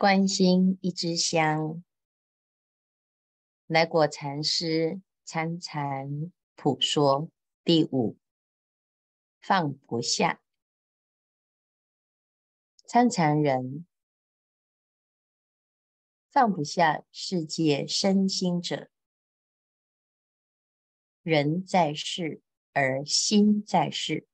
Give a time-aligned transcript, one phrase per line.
[0.00, 1.84] 观心一支香，
[3.66, 7.28] 来果禅师参禅普说
[7.64, 8.16] 第五，
[9.42, 10.40] 放不下。
[12.86, 13.84] 参禅人
[16.30, 18.88] 放不下世界身心者，
[21.22, 22.40] 人在世
[22.72, 24.26] 而心在世，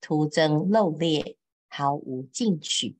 [0.00, 1.36] 徒增漏劣，
[1.68, 2.96] 毫无进取。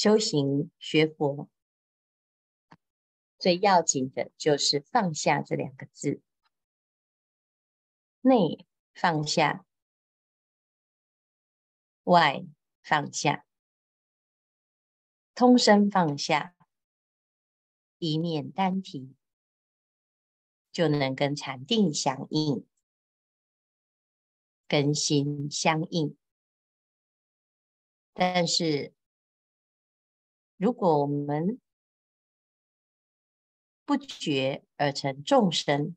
[0.00, 1.48] 修行学佛，
[3.36, 6.22] 最要紧的就是放下这两个字。
[8.20, 9.66] 内放下，
[12.04, 12.46] 外
[12.80, 13.44] 放下，
[15.34, 16.54] 通身放下，
[17.98, 19.16] 一念单提，
[20.70, 22.64] 就能跟禅定相应，
[24.68, 26.16] 跟心相应。
[28.12, 28.94] 但是，
[30.58, 31.60] 如果我们
[33.84, 35.96] 不觉而成众生，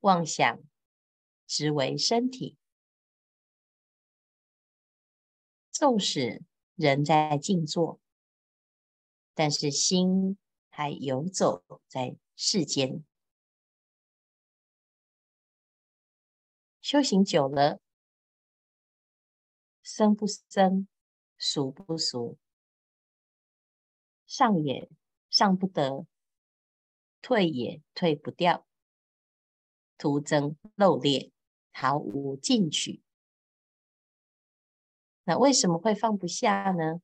[0.00, 0.62] 妄想
[1.46, 2.58] 执为身体，
[5.70, 6.42] 纵使
[6.74, 7.98] 人在静坐，
[9.32, 10.36] 但是心
[10.68, 13.02] 还游走在世间。
[16.82, 17.80] 修行久了，
[19.82, 20.86] 生不生，
[21.38, 22.38] 俗不俗。
[24.30, 24.88] 上也
[25.28, 26.06] 上不得，
[27.20, 28.64] 退也退不掉，
[29.98, 31.32] 徒增漏劣，
[31.72, 33.02] 毫无进取。
[35.24, 37.02] 那为什么会放不下呢？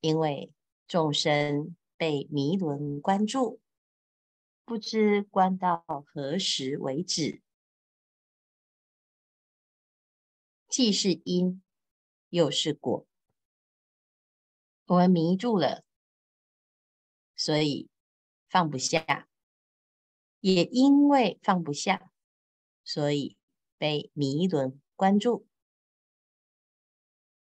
[0.00, 0.52] 因为
[0.86, 3.58] 众生被迷轮关住，
[4.66, 5.82] 不知关到
[6.12, 7.40] 何时为止，
[10.68, 11.62] 既是因，
[12.28, 13.06] 又是果。
[14.84, 15.82] 我们迷住了。
[17.40, 17.88] 所以
[18.50, 19.26] 放不下，
[20.40, 22.12] 也因为放不下，
[22.84, 23.38] 所以
[23.78, 25.48] 被迷轮关注。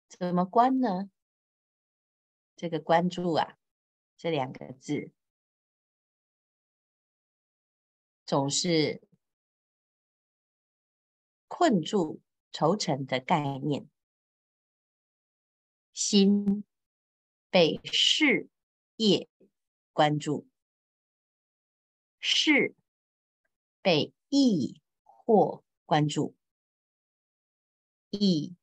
[0.08, 1.10] 怎么关呢？
[2.56, 3.58] 这个关注啊，
[4.16, 5.12] 这两个字
[8.24, 9.06] 总是
[11.46, 12.22] 困住、
[12.52, 13.90] 愁成的概念，
[15.92, 16.64] 心
[17.50, 18.48] 被事
[18.96, 19.28] 业。
[19.94, 20.46] 关注，
[22.18, 22.74] 是
[23.80, 26.34] 被意或关注，
[28.10, 28.56] 意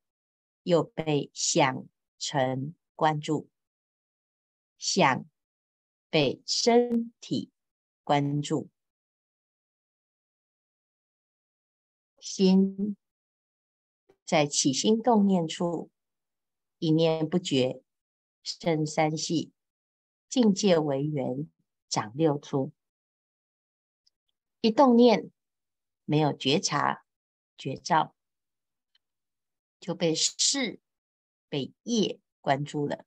[0.62, 1.88] 又被想
[2.18, 3.48] 成关注，
[4.76, 5.24] 想
[6.10, 7.50] 被身体
[8.04, 8.68] 关注，
[12.18, 12.94] 心
[14.26, 15.90] 在起心动念处，
[16.78, 17.82] 一念不绝
[18.42, 19.50] 生三系。
[20.32, 21.46] 境界为缘，
[21.90, 22.72] 长六出。
[24.62, 25.30] 一动念
[26.06, 27.04] 没有觉察、
[27.58, 28.16] 觉照，
[29.78, 30.80] 就被事、
[31.50, 33.04] 被业关住了。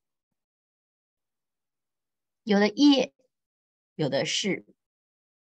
[2.44, 3.12] 有了业，
[3.96, 4.64] 有了事，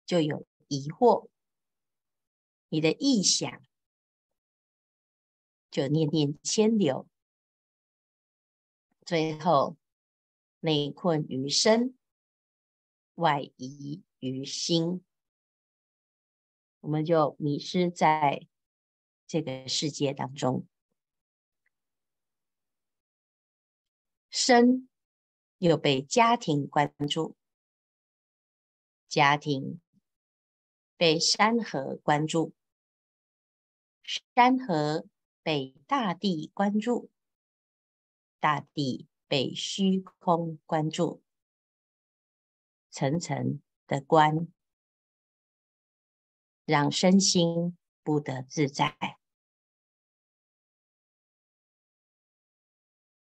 [0.06, 1.30] 就有疑惑。
[2.68, 3.64] 你的臆想
[5.70, 7.08] 就念念牵流，
[9.06, 9.78] 最后。
[10.62, 11.96] 内困于身，
[13.16, 15.04] 外移于心，
[16.80, 18.48] 我们就迷失在
[19.28, 20.66] 这个世界当中。
[24.30, 24.88] 身
[25.58, 27.36] 又被家庭关注，
[29.08, 29.82] 家庭
[30.96, 32.54] 被山河关注，
[34.36, 35.06] 山河
[35.44, 37.10] 被大地关注，
[38.40, 39.11] 大地。
[39.31, 41.24] 被虚空关注，
[42.90, 44.52] 层层的关，
[46.66, 49.18] 让身心不得自在。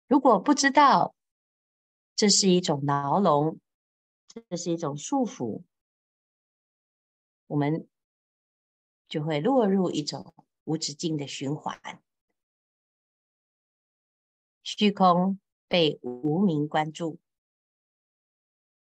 [0.08, 1.14] 如果不知道
[2.16, 3.60] 这是一种牢笼，
[4.48, 5.64] 这是一种束缚，
[7.48, 7.90] 我们
[9.10, 12.02] 就会落入一种无止境的循环，
[14.64, 15.38] 虚空。
[15.70, 17.20] 被无名关注，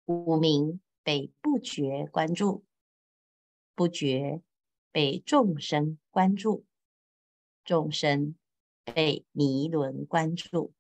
[0.05, 2.65] 无名被不觉关注，
[3.75, 4.41] 不觉
[4.93, 6.65] 被众生关注，
[7.65, 8.37] 众生
[8.85, 10.73] 被迷轮关注，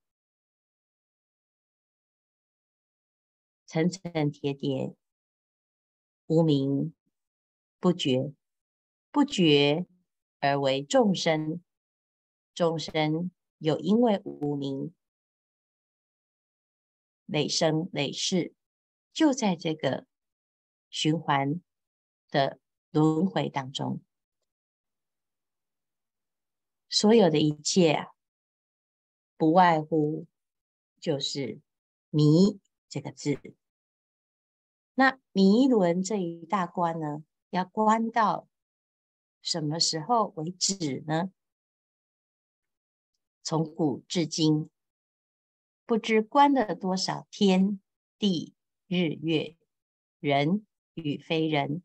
[3.66, 4.94] 层层叠叠，
[6.28, 6.94] 无名
[7.80, 8.32] 不觉，
[9.10, 9.84] 不觉
[10.38, 11.60] 而为众生，
[12.54, 14.94] 众生有因为无名
[17.28, 18.54] 累生累世，
[19.12, 20.06] 就在这个
[20.88, 21.60] 循环
[22.30, 22.58] 的
[22.90, 24.00] 轮回当中，
[26.88, 28.06] 所有的一切啊，
[29.36, 30.26] 不外乎
[30.98, 31.60] 就是
[32.08, 32.58] 迷
[32.88, 33.38] 这个字。
[34.94, 38.48] 那迷轮这一大关呢，要关到
[39.42, 41.30] 什么时候为止呢？
[43.42, 44.70] 从古至今，
[45.88, 47.80] 不知关了多少天
[48.18, 48.54] 地
[48.88, 49.56] 日月
[50.20, 51.82] 人与非人，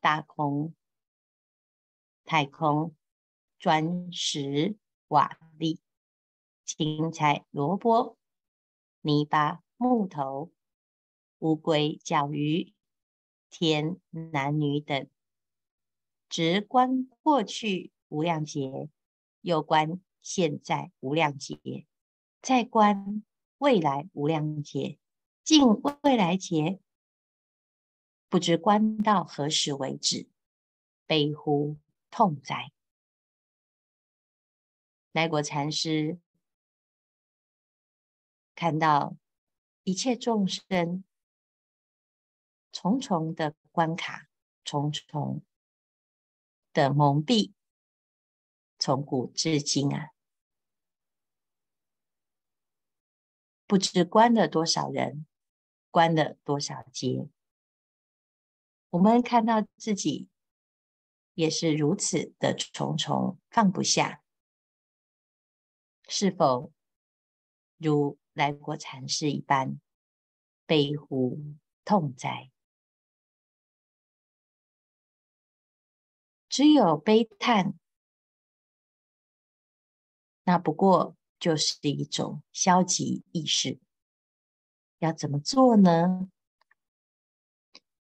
[0.00, 0.74] 大空、
[2.24, 2.96] 太空、
[3.56, 5.78] 砖石瓦砾、
[6.64, 8.18] 青菜萝卜、
[9.02, 10.50] 泥巴木头。
[11.38, 12.74] 乌龟、叫鱼、
[13.48, 15.08] 天、男女等，
[16.28, 18.90] 直观过去无量劫，
[19.40, 21.86] 又观现在无量劫，
[22.40, 23.22] 再观
[23.58, 24.98] 未来无量劫，
[25.44, 25.62] 尽
[26.02, 26.80] 未来劫，
[28.28, 30.28] 不知观到何时为止，
[31.06, 31.76] 悲呼
[32.10, 32.72] 痛哉！
[35.12, 36.18] 来果禅师
[38.54, 39.16] 看到
[39.84, 41.04] 一切众生。
[42.70, 44.28] 重重的关卡，
[44.62, 45.42] 重重
[46.72, 47.52] 的蒙蔽，
[48.78, 50.10] 从古至今啊，
[53.68, 55.26] 不知关了多少人，
[55.90, 57.28] 关了多少劫。
[58.88, 60.30] 我们看到自己
[61.34, 64.22] 也是如此的重重放不下，
[66.08, 66.72] 是否
[67.76, 69.78] 如来果禅师一般
[70.64, 71.38] 悲呼
[71.84, 72.50] 痛哉？
[76.48, 77.78] 只有悲叹，
[80.44, 83.78] 那不过就是一种消极意识。
[84.98, 86.30] 要怎么做呢？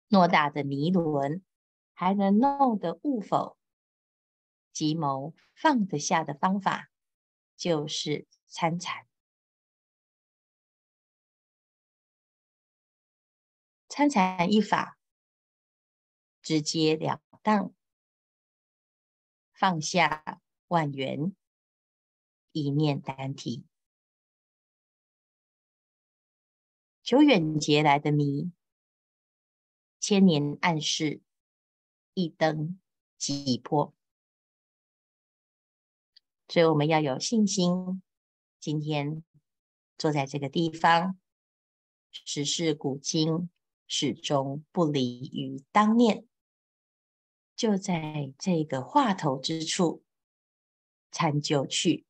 [0.09, 1.43] 偌大的迷轮，
[1.93, 3.57] 还能弄得悟否？
[4.71, 6.89] 急谋放得下的方法，
[7.55, 9.05] 就是参禅。
[13.89, 14.99] 参禅一法，
[16.41, 17.73] 直截了当。
[19.51, 21.35] 放下万缘，
[22.57, 23.63] 一念单提，
[27.03, 28.51] 久远劫来的谜，
[29.99, 31.21] 千年暗示，
[32.15, 32.79] 一灯
[33.15, 33.93] 即破。
[36.47, 38.01] 所以我们要有信心。
[38.59, 39.23] 今天
[39.99, 41.19] 坐在这个地方，
[42.09, 43.49] 时事古今，
[43.87, 46.25] 始终不离于当念。
[47.55, 50.03] 就在这个话头之处
[51.11, 52.06] 参就去，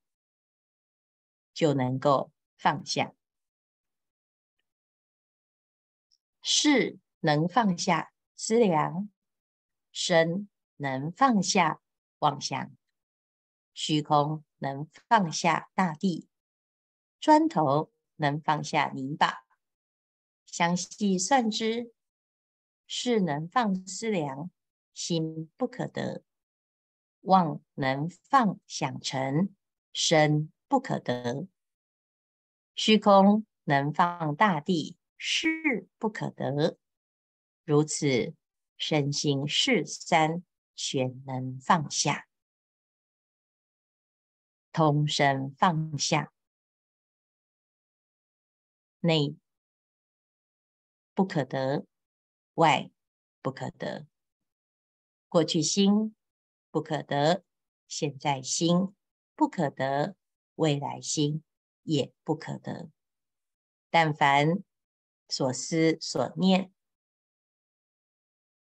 [1.58, 3.16] 就能够放下。
[6.44, 9.10] 识能放下思量，
[9.92, 11.82] 身能放下
[12.20, 12.72] 妄想，
[13.74, 16.30] 虚空能放下大地，
[17.20, 19.44] 砖头能放下泥巴。
[20.46, 21.92] 详细算之，
[22.86, 24.52] 识能放思量。
[24.94, 26.24] 心不可得，
[27.22, 29.50] 妄能放想成；
[29.92, 31.48] 身不可得，
[32.78, 36.78] 虚空能放大地；是不可得。
[37.66, 38.36] 如此，
[38.78, 40.44] 身心识三
[40.76, 42.28] 全能放下，
[44.72, 46.32] 通身放下，
[49.00, 49.36] 内
[51.16, 51.88] 不可得，
[52.54, 52.92] 外
[53.42, 54.06] 不可得。
[55.30, 56.16] 过去心
[56.70, 57.44] 不可得，
[57.88, 58.94] 现在心
[59.36, 60.16] 不可得，
[60.54, 61.44] 未来心
[61.88, 62.92] 也不可得。
[63.90, 64.64] 但凡
[65.30, 66.72] 所思所念，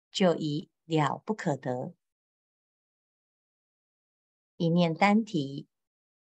[0.10, 1.94] 就已了不可得。
[4.56, 5.68] 一念单提，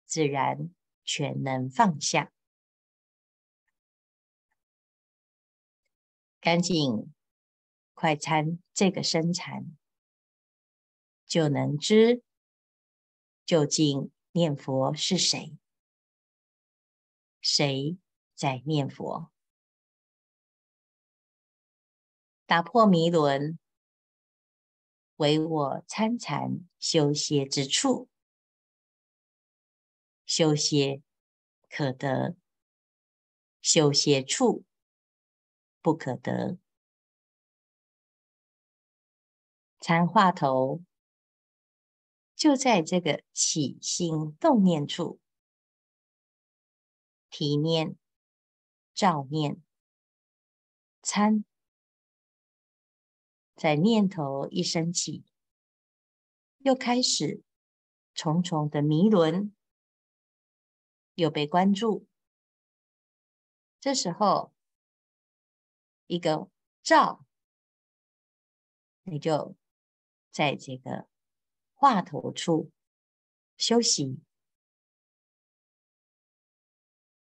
[0.04, 0.74] 自然
[1.04, 2.32] 全能放下。
[6.40, 7.14] 赶紧
[7.94, 9.76] 快餐这个生禅。
[11.24, 12.22] 就能知
[13.46, 15.56] 究竟念佛是谁，
[17.42, 17.98] 谁
[18.34, 19.30] 在念佛？
[22.46, 23.58] 打破迷轮，
[25.16, 28.08] 唯我参禅修歇之处。
[30.24, 31.02] 修歇
[31.68, 32.36] 可得，
[33.60, 34.64] 修歇处
[35.82, 36.58] 不可得。
[39.80, 40.84] 参话头。
[42.34, 45.20] 就在这个起心动念处，
[47.32, 47.96] 体念、
[48.92, 49.62] 照念、
[51.00, 51.46] 参，
[53.56, 55.24] 在念头一升起，
[56.58, 57.42] 又开始
[58.12, 59.56] 重重的迷轮，
[61.14, 62.06] 又被关注。
[63.80, 64.52] 这时候，
[66.06, 66.50] 一个
[66.82, 67.24] 照，
[69.04, 69.56] 你就
[70.30, 71.08] 在这个
[71.72, 72.70] 话头处
[73.56, 74.20] 休息。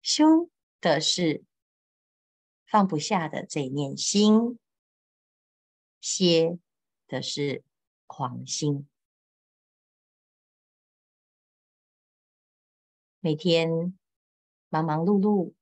[0.08, 0.48] 修
[0.80, 1.44] 的是
[2.64, 4.58] 放不下的这一念心，
[6.00, 6.58] 歇
[7.06, 7.62] 的是
[8.06, 8.88] 狂心。
[13.20, 13.98] 每天
[14.70, 15.52] 忙忙碌碌，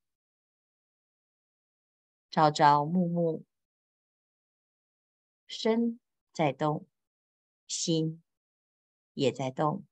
[2.30, 3.44] 朝朝暮暮，
[5.48, 5.98] 身
[6.32, 6.86] 在动，
[7.66, 8.22] 心
[9.12, 9.84] 也在动，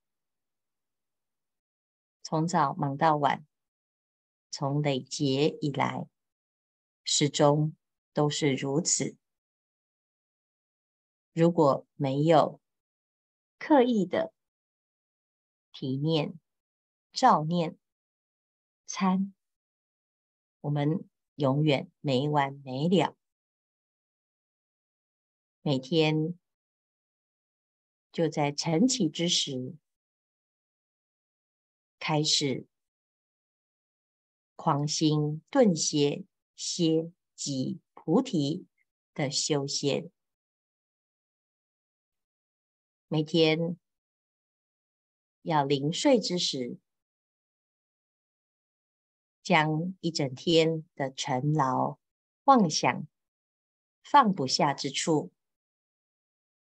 [2.23, 3.45] 从早忙到晚。
[4.57, 6.07] 从累劫以来，
[7.03, 7.75] 始终
[8.13, 9.17] 都是如此。
[11.33, 12.61] 如果没有
[13.59, 14.33] 刻意的
[15.73, 16.39] 体念、
[17.11, 17.77] 照念、
[18.85, 19.33] 参，
[20.61, 23.17] 我们永远没完没了。
[25.63, 26.39] 每天
[28.09, 29.75] 就在晨起之时
[31.99, 32.65] 开始。
[34.55, 38.65] 狂心顿歇，歇即菩提
[39.13, 40.09] 的修仙。
[43.07, 43.77] 每天
[45.43, 46.79] 要临睡之时，
[49.43, 51.99] 将一整天的尘劳、
[52.45, 53.07] 妄想、
[54.03, 55.31] 放不下之处，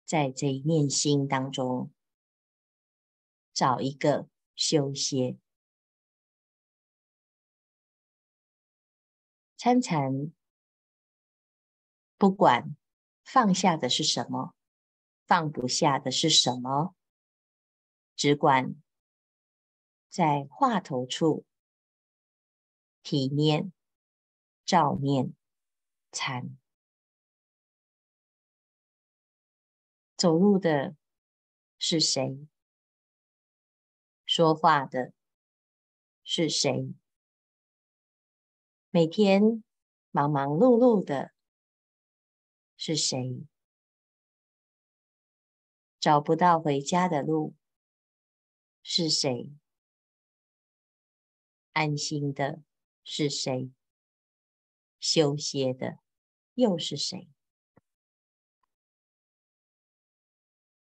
[0.06, 1.92] 在这一念心当中
[3.52, 5.38] 找一个修歇。
[9.64, 10.34] 参禅，
[12.18, 12.76] 不管
[13.24, 14.56] 放下的是什么，
[15.28, 16.96] 放不下的是什么，
[18.16, 18.82] 只管
[20.10, 21.46] 在话头处
[23.04, 23.72] 体念、
[24.66, 25.36] 照念、
[26.12, 26.58] 参。
[30.18, 30.96] 走路的
[31.78, 32.48] 是谁？
[34.26, 35.14] 说话的
[36.24, 36.96] 是谁？
[38.94, 39.64] 每天
[40.10, 41.32] 忙忙碌碌的
[42.76, 43.48] 是谁？
[45.98, 47.56] 找不到回家的路
[48.84, 49.50] 是谁？
[51.72, 52.64] 安心的
[53.06, 53.72] 是谁？
[55.00, 56.00] 休歇的
[56.56, 57.30] 又是谁？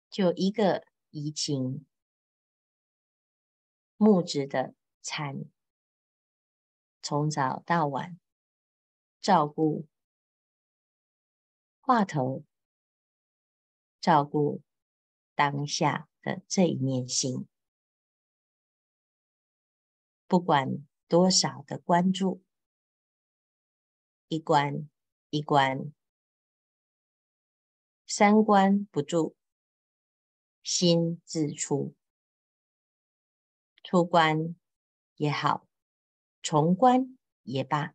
[0.10, 1.86] 就一个怡情
[3.96, 5.46] 木质的参。
[7.02, 8.20] 从早到晚，
[9.20, 9.88] 照顾
[11.80, 12.44] 话头，
[14.00, 14.62] 照顾
[15.34, 17.48] 当下的这一念心，
[20.28, 22.44] 不管多少的关注，
[24.28, 24.88] 一关
[25.32, 25.92] 一关，
[28.06, 29.36] 三关不住，
[30.62, 31.96] 心自出，
[33.84, 34.56] 出关
[35.16, 35.68] 也好。
[36.42, 37.94] 重关也罢，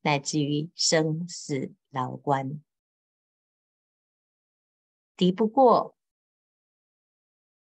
[0.00, 2.62] 乃至于生死牢关，
[5.16, 5.96] 敌不过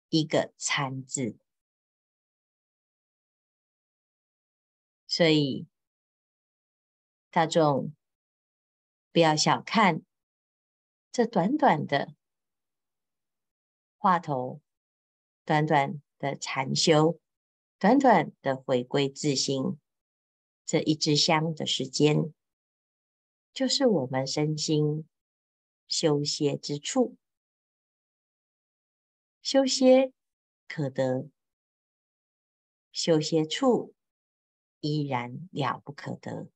[0.08, 1.36] 一个参字。
[5.06, 5.68] 所以
[7.30, 7.94] 大众
[9.12, 10.02] 不要小看
[11.12, 12.14] 这短短的
[13.96, 14.60] 话头，
[15.44, 17.20] 短短的禅修。
[17.78, 19.78] 短短的回归自心，
[20.64, 22.32] 这一支香的时间，
[23.52, 25.06] 就是我们身心
[25.86, 27.18] 修歇之处。
[29.42, 30.12] 修歇
[30.66, 31.28] 可得，
[32.90, 33.94] 修歇处
[34.80, 36.48] 依然了不可得。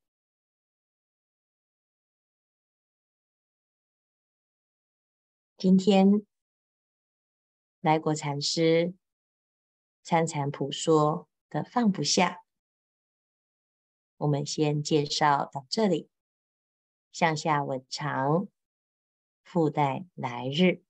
[5.58, 6.24] 今天
[7.80, 8.94] 来果禅师。
[10.08, 12.42] 参禅普说的放不下，
[14.16, 16.08] 我们先介绍到这里，
[17.12, 18.48] 向下稳长，
[19.44, 20.82] 附带来日。